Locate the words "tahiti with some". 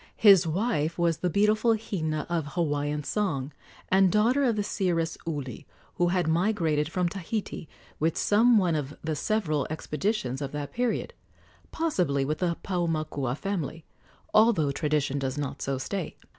7.07-8.57